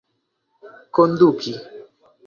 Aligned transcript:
konduki 0.95 1.53